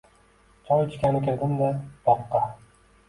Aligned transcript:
Choy 0.69 0.87
ichgani 0.87 1.21
kirgandim-da 1.27 1.69
boqqa. 2.09 2.43